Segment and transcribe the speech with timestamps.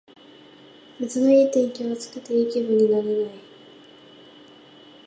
[0.99, 3.39] 夏のいい天気は暑くていい気分になれない